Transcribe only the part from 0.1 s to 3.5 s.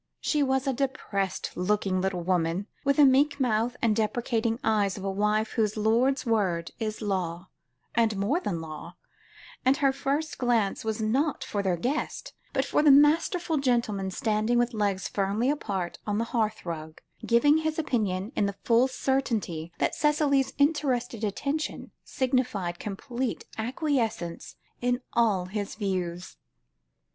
She was a depressed looking little woman, with the meek